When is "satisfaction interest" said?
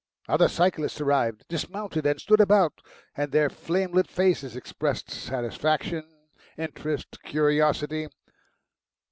5.11-7.21